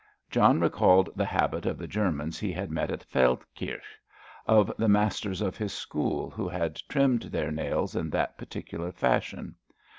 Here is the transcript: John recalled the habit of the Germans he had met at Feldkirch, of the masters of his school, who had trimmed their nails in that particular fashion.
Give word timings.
John 0.31 0.59
recalled 0.59 1.11
the 1.15 1.25
habit 1.27 1.67
of 1.67 1.77
the 1.77 1.85
Germans 1.85 2.39
he 2.39 2.51
had 2.51 2.71
met 2.71 2.89
at 2.89 3.03
Feldkirch, 3.03 3.99
of 4.47 4.73
the 4.75 4.87
masters 4.89 5.41
of 5.41 5.57
his 5.57 5.73
school, 5.73 6.31
who 6.31 6.47
had 6.49 6.77
trimmed 6.89 7.21
their 7.21 7.51
nails 7.51 7.95
in 7.95 8.09
that 8.09 8.35
particular 8.35 8.91
fashion. 8.91 9.57